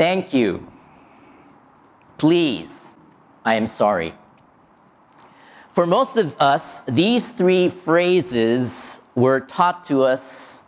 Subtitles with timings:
[0.00, 0.66] Thank you.
[2.16, 2.94] Please.
[3.44, 4.14] I am sorry.
[5.72, 10.64] For most of us, these three phrases were taught to us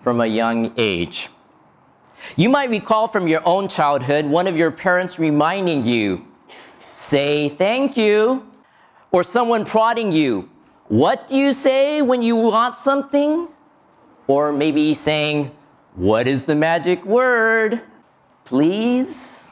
[0.00, 1.28] from a young age.
[2.34, 6.26] You might recall from your own childhood one of your parents reminding you,
[6.92, 8.44] say thank you,
[9.12, 10.50] or someone prodding you,
[10.88, 13.46] what do you say when you want something?
[14.26, 15.52] Or maybe saying,
[15.94, 17.80] what is the magic word?
[18.44, 19.44] Please?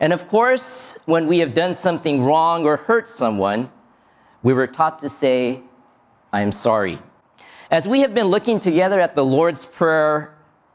[0.00, 3.70] And of course, when we have done something wrong or hurt someone,
[4.42, 5.60] we were taught to say,
[6.32, 6.98] I am sorry.
[7.70, 10.34] As we have been looking together at the Lord's Prayer,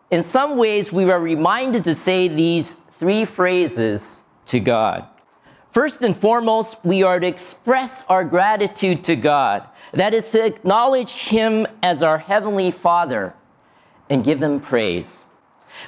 [0.10, 5.08] in some ways we were reminded to say these three phrases to God.
[5.72, 9.68] First and foremost, we are to express our gratitude to God.
[9.94, 13.36] That is to acknowledge Him as our Heavenly Father
[14.10, 15.26] and give Him praise.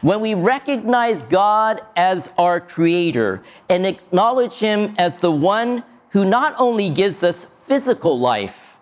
[0.02, 6.54] When we recognize God as our Creator and acknowledge Him as the one who not
[6.60, 8.78] only gives us physical life,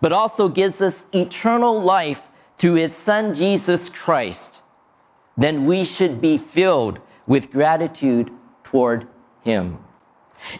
[0.00, 4.62] but also gives us eternal life through His Son Jesus Christ,
[5.36, 8.30] then we should be filled with gratitude
[8.64, 9.06] toward
[9.42, 9.78] Him.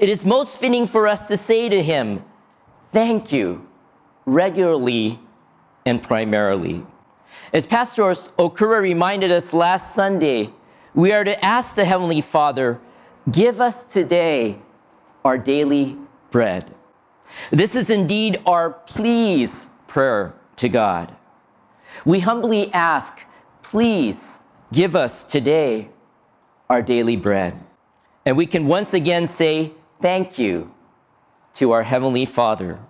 [0.01, 2.25] It is most fitting for us to say to Him,
[2.92, 3.67] Thank you,
[4.27, 5.19] regularly
[5.85, 6.85] and primarily.
[7.53, 10.50] As Pastor Okura reminded us last Sunday,
[10.95, 12.81] we are to ask the Heavenly Father,
[13.31, 14.58] Give us today
[15.22, 15.97] our daily
[16.30, 16.75] bread.
[17.50, 21.14] This is indeed our please prayer to God.
[22.06, 23.27] We humbly ask,
[23.62, 24.41] Please
[24.73, 25.91] give us today
[26.70, 27.61] our daily bread.
[28.25, 30.73] And we can once again say thank you
[31.55, 32.80] to our Heavenly Father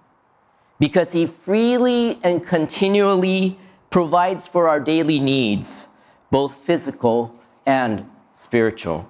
[0.78, 3.58] because He freely and continually
[3.92, 5.90] provides for our daily needs,
[6.30, 7.32] both physical
[7.66, 9.08] and spiritual.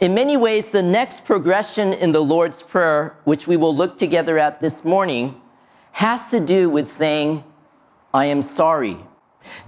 [0.00, 4.38] In many ways, the next progression in the Lord's Prayer, which we will look together
[4.38, 5.40] at this morning,
[5.92, 7.44] has to do with saying,
[8.12, 8.96] I am sorry.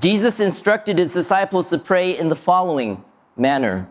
[0.00, 3.02] Jesus instructed his disciples to pray in the following
[3.36, 3.88] manner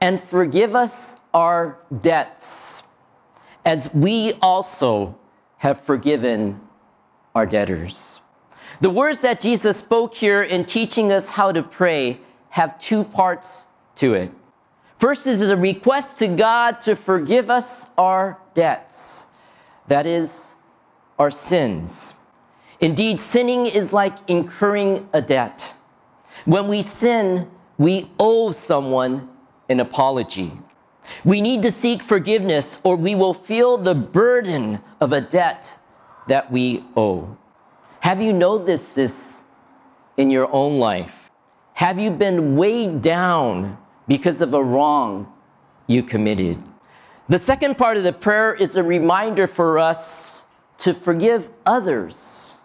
[0.00, 2.88] and forgive us our debts,
[3.64, 5.18] as we also
[5.58, 6.60] have forgiven
[7.34, 8.20] our debtors.
[8.80, 12.20] The words that Jesus spoke here in teaching us how to pray
[12.50, 14.30] have two parts to it.
[14.98, 19.28] First is a request to God to forgive us our debts,
[19.88, 20.56] that is,
[21.18, 22.14] our sins.
[22.80, 25.74] Indeed, sinning is like incurring a debt.
[26.44, 29.28] When we sin, we owe someone
[29.68, 30.52] an apology.
[31.24, 35.78] We need to seek forgiveness or we will feel the burden of a debt
[36.28, 37.36] that we owe.
[38.04, 39.44] Have you noticed this
[40.18, 41.30] in your own life?
[41.72, 45.32] Have you been weighed down because of a wrong
[45.86, 46.58] you committed?
[47.30, 50.48] The second part of the prayer is a reminder for us
[50.80, 52.60] to forgive others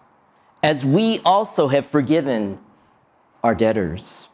[0.62, 2.60] as we also have forgiven
[3.42, 4.28] our debtors.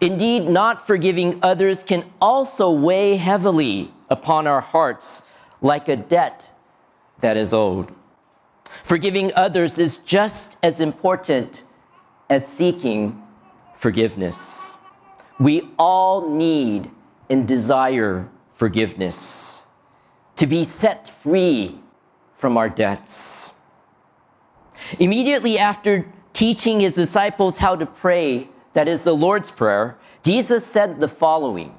[0.00, 5.28] Indeed, not forgiving others can also weigh heavily upon our hearts
[5.60, 6.52] like a debt
[7.18, 7.92] that is owed.
[8.82, 11.64] Forgiving others is just as important
[12.28, 13.22] as seeking
[13.74, 14.78] forgiveness.
[15.38, 16.90] We all need
[17.28, 19.66] and desire forgiveness
[20.36, 21.78] to be set free
[22.34, 23.54] from our debts.
[24.98, 31.00] Immediately after teaching his disciples how to pray, that is the Lord's Prayer, Jesus said
[31.00, 31.76] the following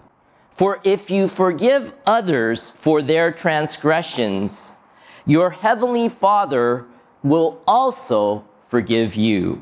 [0.50, 4.80] For if you forgive others for their transgressions,
[5.28, 6.86] your heavenly Father
[7.22, 9.62] will also forgive you.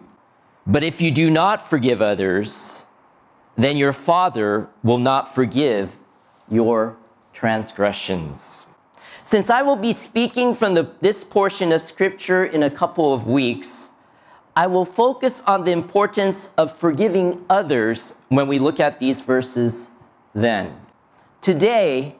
[0.66, 2.86] But if you do not forgive others,
[3.56, 5.98] then your Father will not forgive
[6.50, 6.98] your
[7.34, 8.68] transgressions.
[9.24, 13.28] Since I will be speaking from the, this portion of Scripture in a couple of
[13.28, 13.92] weeks,
[14.56, 19.98] I will focus on the importance of forgiving others when we look at these verses
[20.34, 20.76] then.
[21.42, 22.16] Today,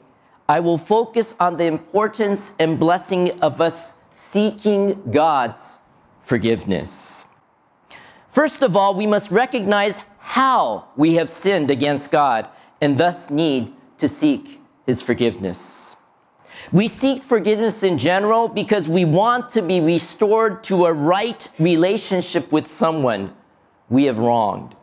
[0.48, 5.80] I will focus on the importance and blessing of us seeking God's
[6.22, 7.34] forgiveness.
[8.30, 12.48] First of all, we must recognize how we have sinned against God
[12.80, 16.02] and thus need to seek His forgiveness.
[16.70, 22.52] We seek forgiveness in general because we want to be restored to a right relationship
[22.52, 23.34] with someone
[23.88, 24.76] we have wronged.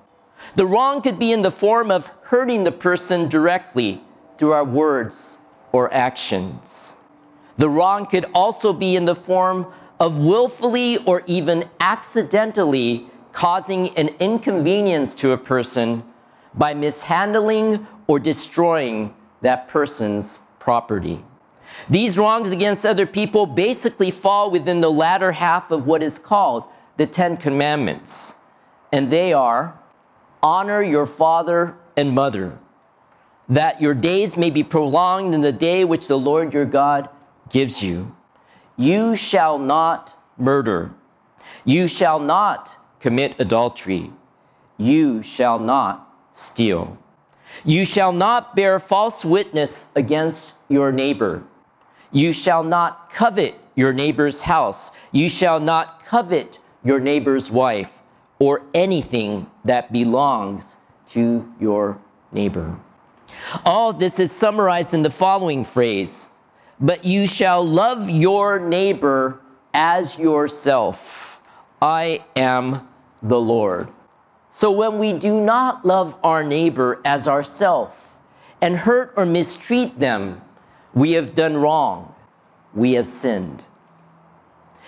[0.56, 4.01] The wrong could be in the form of hurting the person directly
[4.38, 5.42] through our words
[5.73, 7.01] or actions.
[7.57, 9.67] The wrong could also be in the form
[9.99, 16.03] of willfully or even accidentally causing an inconvenience to a person
[16.53, 21.19] by mishandling or destroying that person's property.
[21.89, 26.63] These wrongs against other people basically fall within the latter half of what is called
[26.97, 28.39] the Ten Commandments.
[28.91, 29.77] And they are
[30.41, 32.59] honor your father and mother,
[33.49, 37.09] that your days may be prolonged in the day which the Lord your God
[37.49, 38.15] gives you.
[38.77, 40.91] You shall not murder.
[41.65, 44.11] You shall not commit adultery.
[44.77, 46.97] You shall not steal.
[47.63, 51.43] You shall not bear false witness against your neighbor.
[52.11, 54.91] You shall not covet your neighbor's house.
[55.11, 58.01] You shall not covet your neighbor's wife
[58.39, 61.99] or anything that belongs to your
[62.31, 62.79] neighbor.
[63.65, 66.31] All this is summarized in the following phrase
[66.80, 69.41] But you shall love your neighbor
[69.74, 71.41] as yourself.
[71.81, 72.88] I am
[73.21, 73.89] the Lord.
[74.50, 78.18] So when we do not love our neighbor as ourself
[78.62, 80.41] and hurt or mistreat them,
[80.94, 82.13] we have done wrong.
[82.74, 83.65] We have sinned.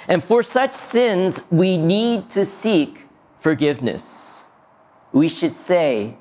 [0.08, 3.08] And for such sins, we need to seek
[3.40, 4.52] forgiveness.
[5.12, 6.16] We should say,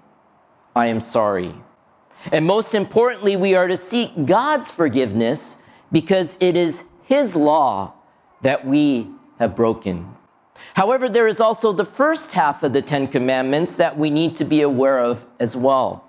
[0.74, 1.54] I am sorry.
[2.32, 5.62] And most importantly, we are to seek God's forgiveness
[5.92, 7.94] because it is His law
[8.42, 10.14] that we have broken.
[10.74, 14.44] However, there is also the first half of the Ten Commandments that we need to
[14.44, 16.04] be aware of as well.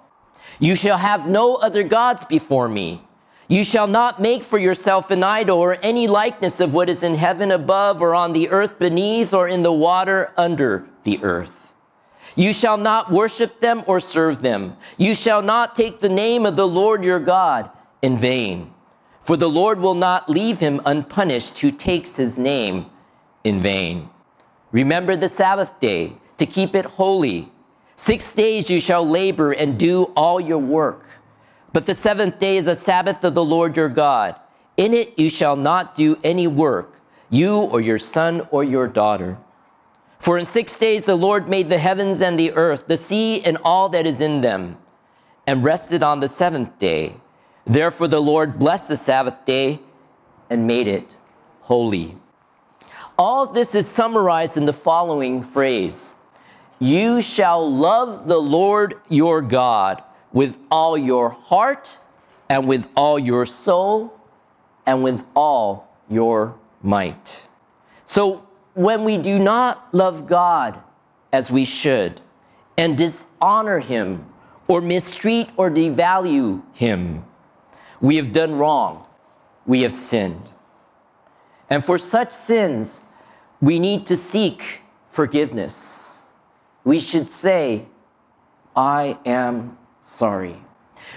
[0.59, 3.01] You shall have no other gods before me.
[3.47, 7.15] You shall not make for yourself an idol or any likeness of what is in
[7.15, 11.64] heaven above or on the earth beneath or in the water under the earth.
[12.35, 14.75] You shall not worship them or serve them.
[14.97, 17.69] You shall not take the name of the Lord your God
[18.01, 18.73] in vain.
[19.21, 22.85] For the Lord will not leave him unpunished who takes his name
[23.43, 24.09] in vain.
[24.71, 27.49] Remember the Sabbath day to keep it holy.
[27.95, 31.07] Six days you shall labor and do all your work.
[31.71, 34.35] But the seventh day is a Sabbath of the Lord your God.
[34.77, 36.99] In it you shall not do any work,
[37.29, 39.37] you or your son or your daughter.
[40.19, 43.57] For in six days the Lord made the heavens and the earth, the sea and
[43.63, 44.77] all that is in them,
[45.45, 47.15] and rested on the seventh day.
[47.65, 49.79] Therefore the Lord blessed the Sabbath day
[50.49, 51.15] and made it
[51.61, 52.15] holy.
[53.17, 56.15] All this is summarized in the following phrase
[56.79, 60.03] You shall love the Lord your God
[60.33, 61.99] with all your heart,
[62.49, 64.19] and with all your soul,
[64.85, 67.47] and with all your might.
[68.03, 68.44] So,
[68.75, 70.79] when we do not love God
[71.33, 72.21] as we should,
[72.77, 74.25] and dishonor Him,
[74.67, 77.25] or mistreat or devalue Him,
[78.01, 79.07] we have done wrong.
[79.65, 80.51] We have sinned.
[81.69, 83.05] And for such sins,
[83.61, 86.27] we need to seek forgiveness.
[86.83, 87.85] We should say,
[88.75, 90.57] I am sorry.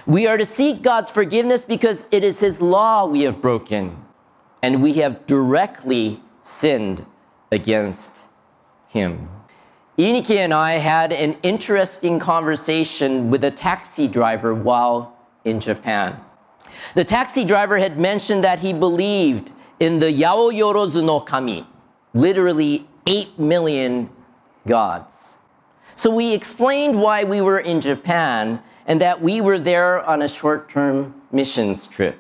[0.06, 4.05] We are to seek God's forgiveness because it is His law we have broken
[4.62, 7.05] and we have directly sinned
[7.50, 8.29] against
[8.89, 9.29] Him.
[9.99, 16.21] Iniki and I had an interesting conversation with a taxi driver while in Japan.
[16.95, 21.67] The taxi driver had mentioned that he believed in the Yaoyorozu no Kami,
[22.15, 24.11] literally 8 million
[24.67, 25.39] gods.
[25.94, 30.29] So we explained why we were in Japan and that we were there on a
[30.29, 32.17] short term missions trip.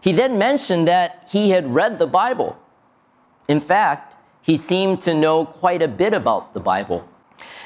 [0.00, 2.56] He then mentioned that he had read the Bible.
[3.48, 4.07] In fact,
[4.42, 7.08] he seemed to know quite a bit about the Bible.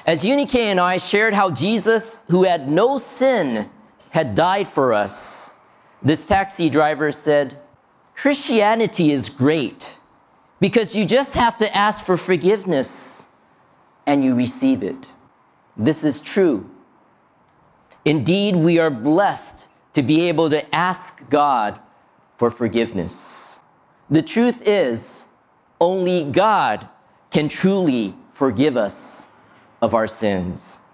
[0.07, 3.71] As Unike and I shared how Jesus, who had no sin,
[4.11, 5.59] had died for us,
[6.03, 7.59] this taxi driver said,
[8.15, 9.99] Christianity is great
[10.61, 13.29] because you just have to ask for forgiveness
[14.07, 15.13] and you receive it.
[15.77, 16.69] This is true.
[18.05, 21.79] Indeed, we are blessed to be able to ask God
[22.37, 23.61] for forgiveness.
[24.11, 25.29] The truth is,
[25.83, 26.89] only God
[27.33, 29.33] can truly forgive us
[29.83, 30.85] of our sins.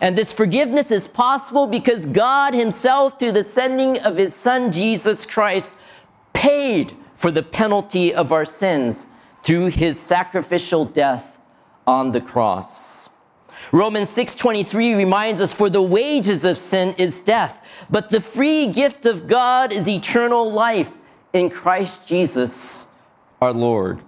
[0.00, 5.26] And this forgiveness is possible because God Himself, through the sending of His Son Jesus
[5.26, 5.72] Christ,
[6.32, 9.08] paid for the penalty of our sins
[9.42, 11.40] through His sacrificial death
[11.88, 13.10] on the cross.
[13.72, 19.06] Romans 6:23 reminds us for the wages of sin is death, but the free gift
[19.06, 20.92] of God is eternal life
[21.32, 22.90] in Christ Jesus
[23.40, 24.02] our Lord.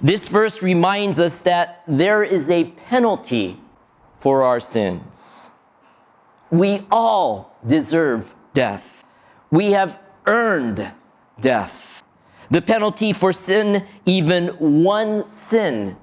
[0.00, 3.58] This verse reminds us that there is a penalty
[4.18, 5.50] for our sins.
[6.50, 9.04] We all deserve death.
[9.50, 10.90] We have earned
[11.40, 12.02] death.
[12.50, 15.96] The penalty for sin, even one sin,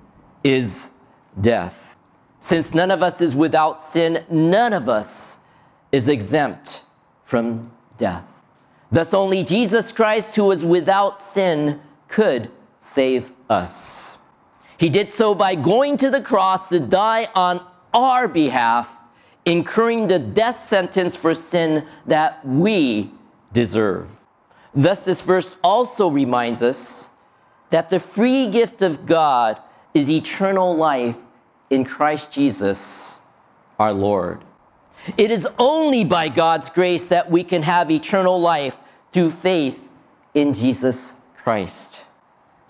[0.43, 0.91] is
[1.39, 1.95] death.
[2.39, 5.43] Since none of us is without sin, none of us
[5.91, 6.83] is exempt
[7.23, 8.43] from death.
[8.91, 14.17] Thus, only Jesus Christ, who was without sin, could save us.
[14.79, 18.97] He did so by going to the cross to die on our behalf,
[19.45, 23.11] incurring the death sentence for sin that we
[23.53, 24.09] deserve.
[24.73, 27.17] Thus, this verse also reminds us
[27.69, 29.61] that the free gift of God
[29.93, 31.17] is eternal life
[31.69, 33.21] in Christ Jesus,
[33.77, 34.43] our Lord.
[35.17, 38.77] It is only by God's grace that we can have eternal life
[39.11, 39.89] through faith
[40.33, 42.07] in Jesus Christ.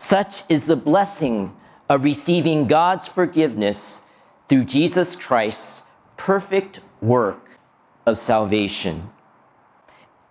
[0.01, 1.55] Such is the blessing
[1.87, 4.09] of receiving God's forgiveness
[4.49, 5.83] through Jesus Christ's
[6.17, 7.59] perfect work
[8.07, 9.11] of salvation.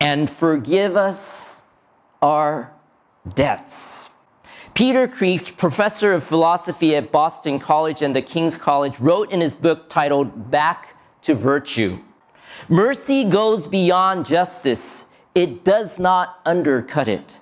[0.01, 1.67] And forgive us
[2.21, 2.73] our
[3.37, 4.11] debts.
[4.75, 9.55] Peter Kreeft, professor of philosophy at Boston College and the King's College, wrote in his
[9.55, 11.97] book titled Back to Virtue
[12.69, 17.39] Mercy goes beyond justice, it does not undercut it.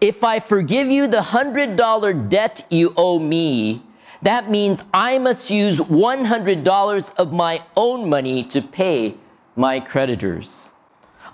[0.00, 3.82] If I forgive you the $100 debt you owe me,
[4.22, 9.16] that means I must use $100 of my own money to pay
[9.54, 10.74] my creditors.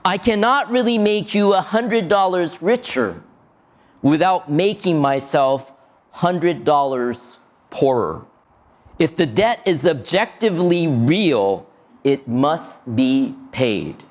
[0.04, 3.22] I cannot really make you $100 richer
[4.02, 5.72] without making myself
[6.16, 7.38] $100
[7.70, 8.26] poorer.
[8.98, 11.66] If the debt is objectively real,
[12.04, 14.04] it must be paid.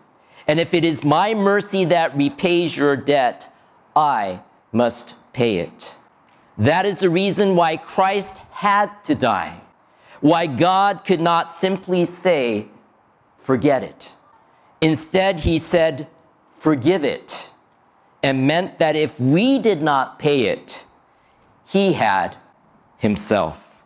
[0.48, 3.53] And if it is my mercy that repays your debt,
[3.96, 5.98] I must pay it.
[6.58, 9.60] That is the reason why Christ had to die,
[10.22, 12.68] why God could not simply say,
[13.38, 14.14] forget it.
[14.82, 16.08] Instead, he said,
[16.56, 17.52] forgive it
[18.22, 20.86] and meant that if we did not pay it,
[21.68, 22.38] he had
[22.98, 23.84] himself.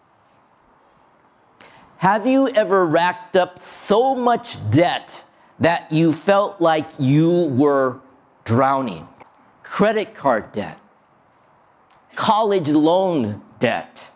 [1.97, 5.25] Have you ever racked up so much debt
[5.59, 7.99] that you felt like you were
[8.43, 9.07] drowning?
[9.69, 10.79] Credit card debt,
[12.15, 14.09] college loan debt,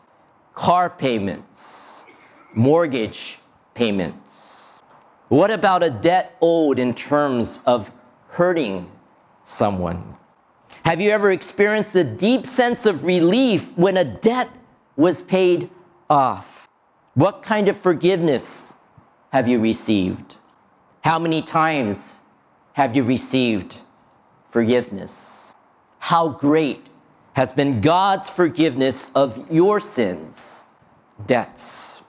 [0.56, 2.08] car payments,
[2.56, 3.38] mortgage
[3.76, 4.82] payments.
[5.28, 7.92] What about a debt owed in terms of
[8.30, 8.90] hurting
[9.44, 10.16] someone?
[10.84, 14.50] Have you ever experienced the deep sense of relief when a debt
[14.96, 15.70] was paid
[16.10, 16.70] off?
[17.14, 18.80] What kind of forgiveness
[19.32, 20.38] have you received?
[21.04, 22.22] How many times
[22.74, 23.81] have you received
[24.52, 25.56] forgiveness?
[26.00, 26.86] How great
[27.34, 30.68] has been God's forgiveness of your sins,
[31.26, 32.04] debts.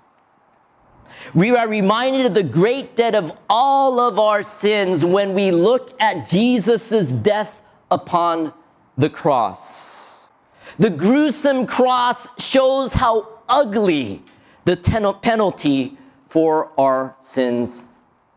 [1.34, 5.90] We are reminded of the great debt of all of our sins when we look
[6.00, 8.52] at Jesus' death upon
[8.98, 10.30] the cross.
[10.78, 14.22] The gruesome cross shows how ugly
[14.64, 15.96] the ten- penalty
[16.28, 17.88] for our sins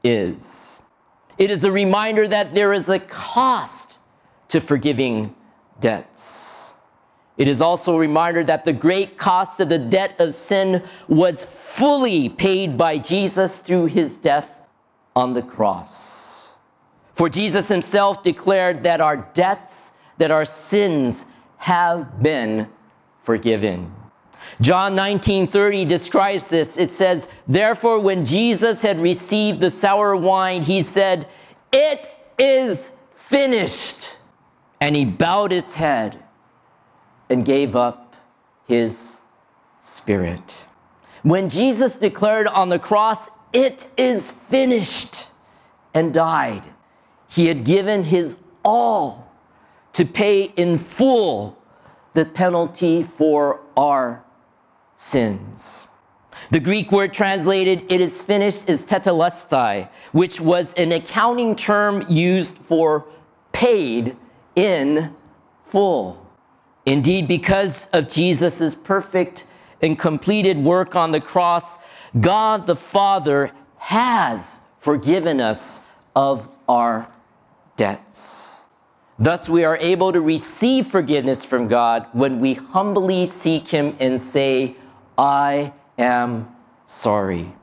[0.03, 0.83] is.
[1.37, 3.84] It is a reminder that there is a cost
[4.55, 5.35] to forgiving
[5.81, 6.79] debts.
[7.37, 11.43] It is also a reminder that the great cost of the debt of sin was
[11.43, 14.61] fully paid by Jesus through his death
[15.13, 16.55] on the cross.
[17.13, 21.25] For Jesus himself declared that our debts, that our sins
[21.57, 22.69] have been
[23.23, 23.93] forgiven.
[24.61, 26.77] John 19:30 describes this.
[26.77, 31.27] It says, "Therefore when Jesus had received the sour wine, he said,
[31.73, 34.14] "It is finished."
[34.85, 36.19] And he bowed his head
[37.27, 38.15] and gave up
[38.67, 39.21] his
[39.79, 40.63] spirit.
[41.23, 45.31] When Jesus declared on the cross, "It is finished,"
[45.95, 46.69] and died,
[47.27, 49.25] he had given his all
[49.93, 51.57] to pay in full
[52.13, 54.23] the penalty for our
[54.95, 55.87] sins.
[56.51, 62.59] The Greek word translated, it is finished, is tetelestai, which was an accounting term used
[62.59, 63.07] for
[63.51, 64.15] paid
[64.55, 65.13] in
[65.65, 66.25] full.
[66.85, 69.45] Indeed, because of Jesus' perfect
[69.81, 71.79] and completed work on the cross,
[72.19, 77.11] God the Father has forgiven us of our
[77.75, 78.63] debts.
[79.17, 84.19] Thus, we are able to receive forgiveness from God when we humbly seek Him and
[84.19, 84.75] say,
[85.17, 87.53] I am sorry.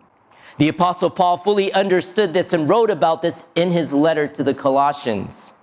[0.59, 4.55] The Apostle Paul fully understood this and wrote about this in his letter to the
[4.55, 5.59] Colossians.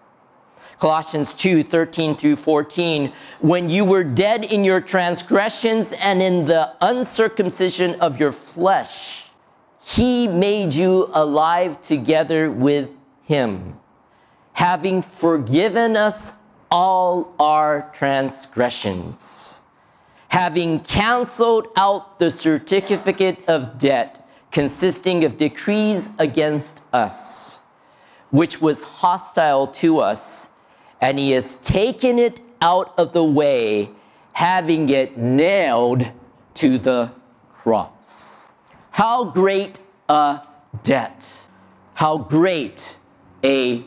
[0.80, 3.12] Colossians 2 13 through 14.
[3.42, 9.30] When you were dead in your transgressions and in the uncircumcision of your flesh,
[9.82, 12.90] he made you alive together with
[13.24, 13.78] him,
[14.54, 16.40] having forgiven us
[16.72, 19.60] all our transgressions
[20.30, 24.20] having canceled out the certificate of debt
[24.52, 27.66] consisting of decrees against us,
[28.32, 30.49] which was hostile to us,
[31.02, 33.90] and he has taken it out of the way,
[34.34, 36.12] having it nailed
[36.56, 37.12] to the
[37.54, 38.52] cross.
[38.92, 40.42] How great a
[40.84, 41.40] debt!
[41.94, 42.98] How great
[43.44, 43.84] a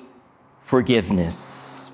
[0.60, 1.90] forgiveness.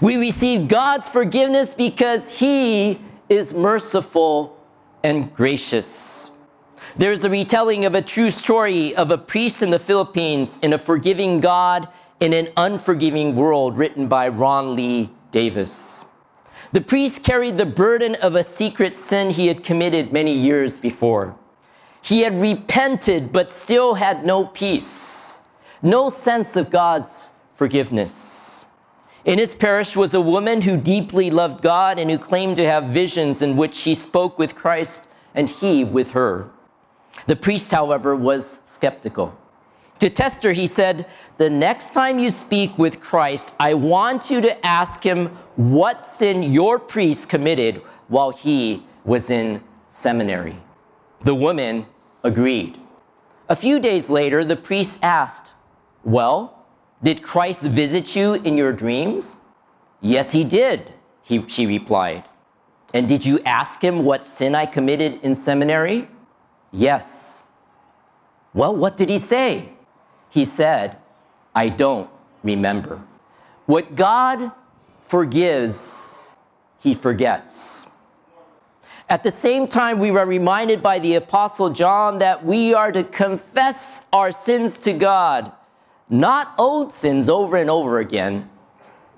[0.00, 4.60] We receive God's forgiveness because He is merciful
[5.04, 6.36] and gracious.
[6.96, 10.78] There's a retelling of a true story of a priest in the Philippines and a
[10.78, 11.86] forgiving God
[12.20, 16.08] in an unforgiving world written by Ron Lee Davis.
[16.72, 21.36] The priest carried the burden of a secret sin he had committed many years before.
[22.02, 25.42] He had repented but still had no peace,
[25.82, 28.66] no sense of God's forgiveness.
[29.24, 32.84] In his parish was a woman who deeply loved God and who claimed to have
[32.84, 36.50] visions in which she spoke with Christ and he with her.
[37.26, 39.36] The priest, however, was skeptical.
[40.00, 41.06] To test her, he said,
[41.38, 46.42] The next time you speak with Christ, I want you to ask him what sin
[46.42, 47.76] your priest committed
[48.08, 50.56] while he was in seminary.
[51.20, 51.86] The woman
[52.22, 52.78] agreed.
[53.48, 55.52] A few days later, the priest asked,
[56.04, 56.66] Well,
[57.02, 59.44] did Christ visit you in your dreams?
[60.00, 62.24] Yes, he did, he, she replied.
[62.94, 66.08] And did you ask him what sin I committed in seminary?
[66.72, 67.48] Yes.
[68.54, 69.70] Well, what did he say?
[70.28, 70.96] He said,
[71.54, 72.08] I don't
[72.42, 73.00] remember.
[73.66, 74.52] What God
[75.06, 76.36] forgives,
[76.80, 77.90] he forgets.
[79.08, 83.04] At the same time, we are reminded by the Apostle John that we are to
[83.04, 85.52] confess our sins to God,
[86.08, 88.48] not old sins over and over again,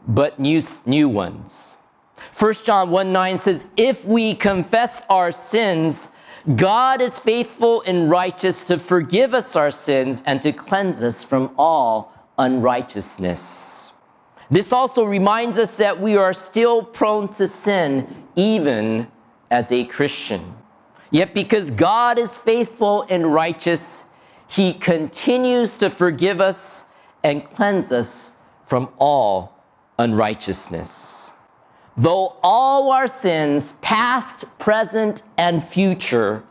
[0.08, 1.78] but new, new ones.
[2.36, 6.16] 1 John 1 9 says, If we confess our sins,
[6.56, 11.54] God is faithful and righteous to forgive us our sins and to cleanse us from
[11.56, 13.92] all unrighteousness.
[14.50, 18.06] This also reminds us that we are still prone to sin
[18.36, 19.08] even
[19.50, 20.42] as a Christian.
[21.10, 24.08] Yet, because God is faithful and righteous,
[24.48, 26.90] He continues to forgive us
[27.22, 29.54] and cleanse us from all
[29.98, 31.38] unrighteousness.
[31.96, 36.42] Though all our sins, past, present, and future,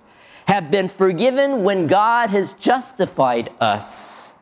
[0.48, 4.40] have been forgiven when God has justified us,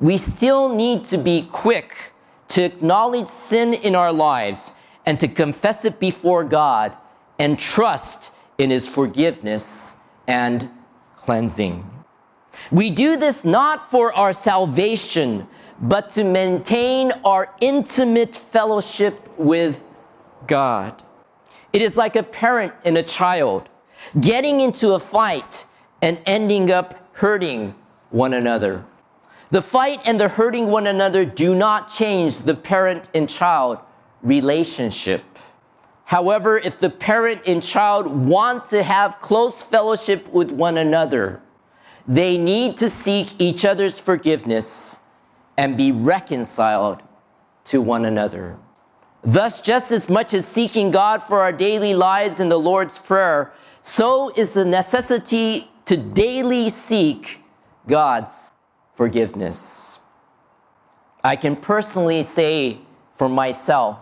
[0.00, 2.12] we still need to be quick
[2.48, 6.96] to acknowledge sin in our lives and to confess it before God
[7.38, 10.70] and trust in His forgiveness and
[11.16, 11.88] cleansing.
[12.70, 15.46] We do this not for our salvation,
[15.80, 19.84] but to maintain our intimate fellowship with
[20.46, 21.02] God.
[21.72, 23.68] It is like a parent and a child
[24.20, 25.66] getting into a fight
[26.00, 27.74] and ending up hurting
[28.10, 28.84] one another.
[29.50, 33.78] The fight and the hurting one another do not change the parent and child
[34.22, 35.22] relationship.
[36.04, 41.40] However, if the parent and child want to have close fellowship with one another,
[42.08, 45.04] they need to seek each other's forgiveness
[45.56, 47.02] and be reconciled
[47.64, 48.56] to one another.
[49.22, 53.52] Thus, just as much as seeking God for our daily lives in the Lord's Prayer,
[53.80, 57.42] so is the necessity to daily seek
[57.88, 58.52] God's
[58.96, 60.00] forgiveness.
[61.22, 62.78] I can personally say
[63.14, 63.98] for myself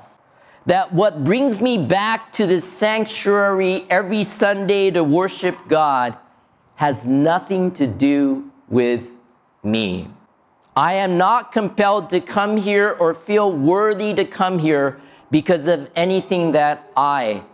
[0.67, 6.17] that what brings me back to this sanctuary every Sunday to worship God
[6.77, 9.17] has nothing to do with
[9.63, 10.09] me.
[10.77, 15.91] I am not compelled to come here or feel worthy to come here because of
[15.97, 17.45] anything that I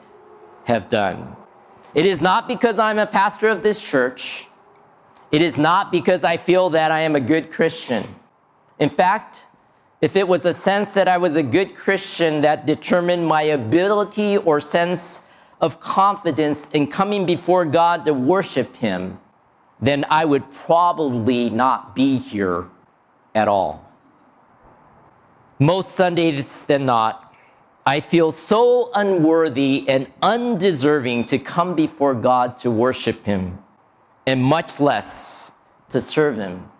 [0.64, 1.37] have done.
[1.94, 4.49] It is not because I'm a pastor of this church.
[5.32, 8.04] It is not because I feel that I am a good Christian.
[8.78, 9.46] In fact,
[10.00, 14.38] if it was a sense that I was a good Christian that determined my ability
[14.38, 19.18] or sense of confidence in coming before God to worship Him,
[19.80, 22.68] then I would probably not be here
[23.34, 23.86] at all.
[25.58, 27.34] Most Sundays than not,
[27.84, 33.58] I feel so unworthy and undeserving to come before God to worship Him,
[34.26, 35.52] and much less
[35.88, 36.70] to serve Him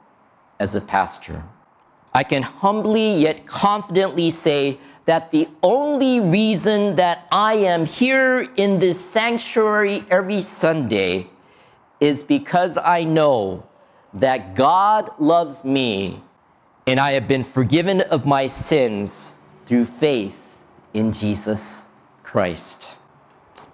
[0.59, 1.43] as a pastor.
[2.13, 8.79] I can humbly yet confidently say that the only reason that I am here in
[8.79, 11.29] this sanctuary every Sunday
[12.01, 13.67] is because I know
[14.15, 16.23] that God loves me
[16.87, 20.63] and I have been forgiven of my sins through faith
[20.95, 22.97] in Jesus Christ.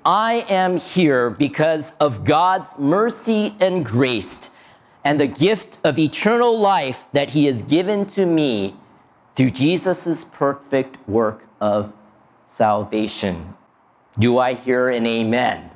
[0.07, 4.51] I am here because of God's mercy and grace,
[5.03, 8.77] and the gift of eternal life that he has given to me
[9.35, 11.93] through Jesus' perfect work of
[12.47, 13.55] salvation.
[14.17, 15.73] Do I hear an amen?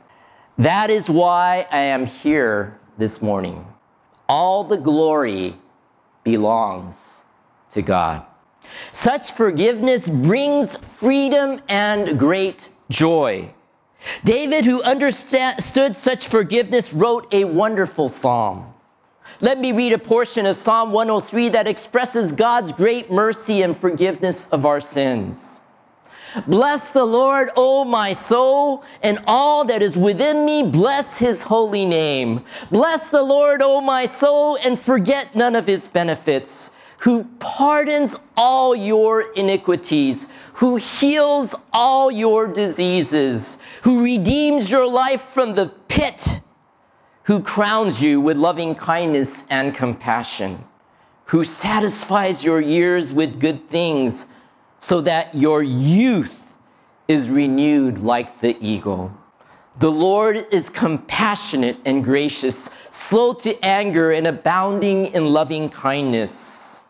[0.58, 3.64] that is why I am here this morning.
[4.28, 5.54] All the glory
[6.24, 7.24] belongs
[7.70, 8.26] to God.
[8.90, 13.54] Such forgiveness brings freedom and great joy.
[14.24, 18.74] David, who understood such forgiveness, wrote a wonderful psalm.
[19.40, 24.48] Let me read a portion of Psalm 103 that expresses God's great mercy and forgiveness
[24.50, 25.60] of our sins.
[26.46, 31.86] Bless the Lord, O my soul, and all that is within me, bless his holy
[31.86, 32.44] name.
[32.70, 38.74] Bless the Lord, O my soul, and forget none of his benefits, who pardons all
[38.74, 46.40] your iniquities, who heals all your diseases, who redeems your life from the pit,
[47.24, 50.58] who crowns you with loving kindness and compassion,
[51.26, 54.32] who satisfies your years with good things
[54.78, 56.56] so that your youth
[57.08, 59.12] is renewed like the eagle.
[59.78, 66.88] The Lord is compassionate and gracious, slow to anger and abounding in loving kindness.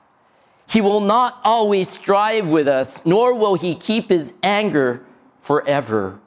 [0.68, 5.05] He will not always strive with us, nor will he keep his anger
[5.38, 6.18] forever.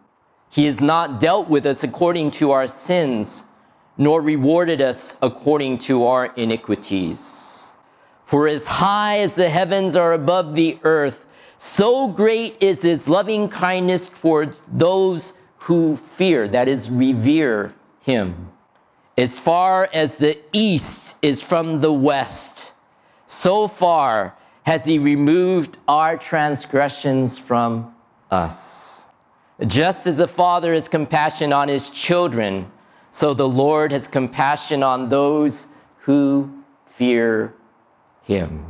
[0.52, 3.52] He has not dealt with us according to our sins,
[3.98, 7.78] nor rewarded us according to our iniquities.
[8.26, 13.48] For as high as the heavens are above the earth, so great is his loving
[13.48, 18.52] kindness towards those who fear, that is, revere him.
[19.18, 22.74] As far as the east is from the west,
[23.26, 24.36] so far
[24.66, 27.96] has he removed our transgressions from
[28.32, 28.91] us.
[29.66, 32.72] Just as a father has compassion on his children,
[33.12, 35.68] so the Lord has compassion on those
[36.00, 37.54] who fear
[38.24, 38.66] him.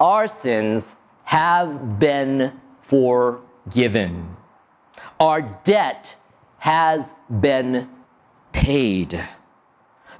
[0.00, 4.36] Our sins have been forgiven.
[5.18, 6.16] Our debt
[6.58, 7.88] has been
[8.52, 9.22] paid.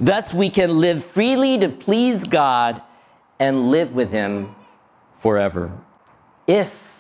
[0.01, 2.83] Thus, we can live freely to please God
[3.39, 4.55] and live with Him
[5.15, 5.73] forever.
[6.47, 6.92] If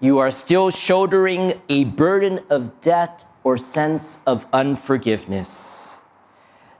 [0.00, 6.04] you are still shouldering a burden of debt or sense of unforgiveness,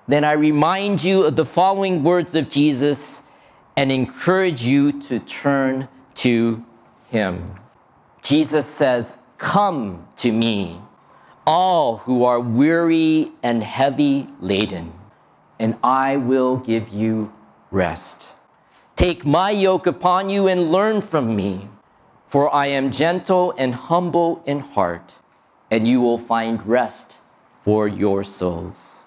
[0.07, 3.24] then I remind you of the following words of Jesus
[3.76, 6.64] and encourage you to turn to
[7.11, 7.59] him.
[8.22, 10.81] Jesus says, Come to me,
[11.46, 14.92] all who are weary and heavy laden,
[15.59, 17.33] and I will give you
[17.70, 18.35] rest.
[18.96, 21.68] Take my yoke upon you and learn from me,
[22.29, 25.14] for I am gentle and humble in heart,
[25.71, 27.21] and you will find rest
[27.62, 29.07] for your souls.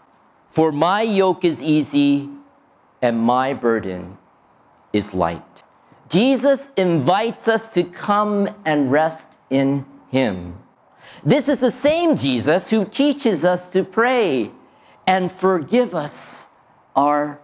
[0.49, 2.29] For my yoke is easy
[3.01, 4.17] and my burden
[4.91, 5.63] is light.
[6.09, 10.57] Jesus invites us to come and rest in Him.
[11.23, 14.51] This is the same Jesus who teaches us to pray
[15.07, 16.55] and forgive us
[16.95, 17.39] our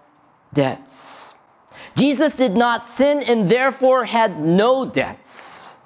[0.54, 1.37] debts.
[1.98, 5.80] Jesus did not sin and therefore had no debts.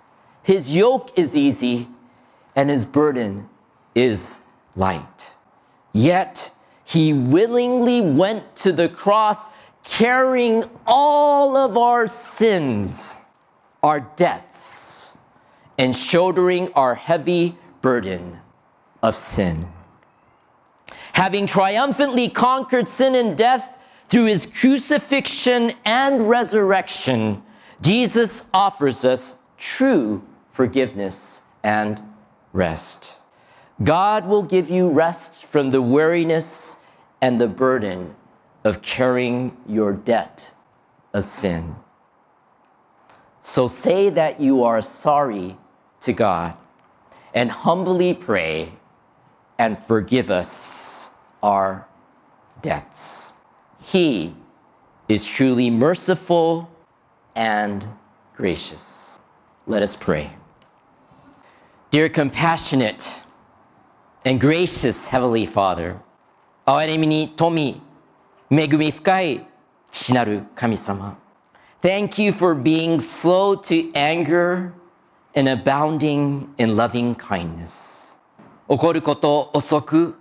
[0.43, 1.88] His yoke is easy
[2.54, 3.47] and his burden
[3.95, 4.41] is
[4.76, 5.34] light.
[5.93, 6.54] Yet
[6.86, 9.52] he willingly went to the cross
[9.86, 13.24] carrying all of our sins,
[13.82, 15.17] our debts,
[15.78, 18.38] and shouldering our heavy burden
[19.02, 19.65] of sin.
[21.13, 23.78] Having triumphantly conquered sin and death
[24.12, 27.41] through his crucifixion and resurrection,
[27.82, 32.02] Jesus offers us true forgiveness and
[32.52, 33.19] rest.
[33.84, 36.86] God will give you rest from the weariness
[37.21, 38.13] and the burden
[38.65, 40.54] of carrying your debt
[41.13, 41.76] of sin.
[43.39, 45.56] So say that you are sorry
[46.02, 46.56] to God
[47.34, 48.74] and humbly pray
[49.58, 51.88] and forgive us our
[52.62, 53.34] debts.
[53.90, 54.35] He
[55.09, 56.68] is truly merciful
[57.35, 57.87] and
[58.37, 59.20] gracious.
[59.66, 60.30] Let us pray.
[61.90, 63.22] Dear compassionate
[64.24, 65.96] and gracious Heavenly Father,
[66.66, 67.80] 憐れみに富
[68.50, 69.46] 恵み深い
[69.90, 71.16] 父なる神様。
[71.80, 74.72] Thank you for being slow to anger
[75.35, 78.16] and abounding in loving kindness.
[78.68, 80.16] 怒ること遅く、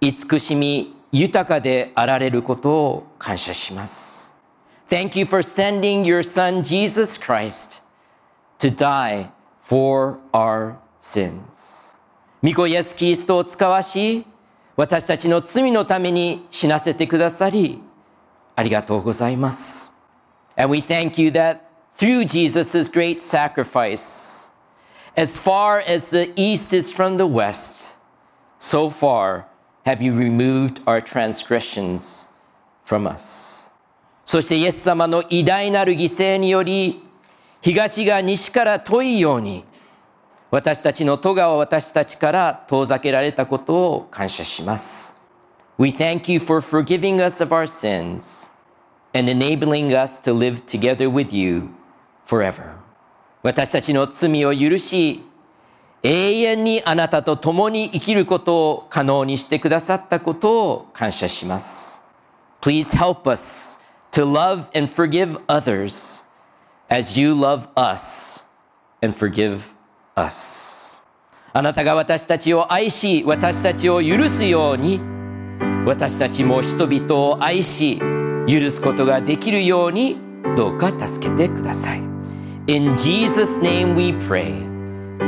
[0.00, 4.39] 慈しみ 豊かであられることを感謝します。
[4.87, 7.83] Thank you for sending your son Jesus Christ
[8.59, 9.29] to die
[9.61, 11.95] for our sins.
[12.43, 14.25] 御子イエス・キリストを使わし、
[14.75, 17.81] 私たちの罪のために死なせてくださり、
[18.55, 19.99] ありがとうございます。
[20.55, 21.59] And we thank you that
[21.93, 24.53] through Jesus' great sacrifice,
[25.15, 27.99] as far as the east is from the west,
[28.59, 29.48] so far
[29.89, 32.29] have you removed our transgressions
[32.85, 33.71] from us.
[34.23, 37.01] そしてイエス様の偉大なる犠牲により、
[37.63, 39.65] 東が西から遠いように、
[40.51, 45.27] 私たちの戸が私たちから遠ざけられたことを感謝します。
[45.79, 48.51] We thank you for forgiving us of our sins
[49.15, 51.69] and enabling us to live together with you
[52.27, 52.75] forever.
[53.41, 55.23] 私たちの罪を許し、
[56.03, 62.09] 永遠にあなたと共に生きることを可能にしてくださったことを感謝します。
[62.61, 66.25] Please help us to love and forgive others
[66.89, 68.47] as you love us
[69.01, 69.73] and forgive
[70.15, 71.05] us.
[71.51, 75.01] あなたが私たちを愛し、私たちを許すように、
[75.85, 77.99] 私たちも人々を愛し、
[78.47, 80.17] 許すことができるように、
[80.55, 81.99] どうか助けてください。
[82.67, 84.68] In Jesus' name we pray.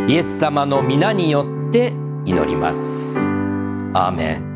[0.07, 1.93] イエス様の皆によって
[2.25, 3.29] 祈ります。
[3.93, 4.51] アーメン。